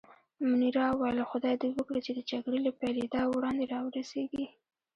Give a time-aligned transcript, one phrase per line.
[0.49, 4.45] منیرا وویل: خدای دې وکړي چې د جګړې له پېلېدا وړاندې را ورسېږي.